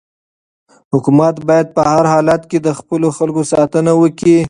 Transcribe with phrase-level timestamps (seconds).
[0.93, 4.37] حکومت باید په هر حالت کې د خپلو خلکو ساتنه وکړي.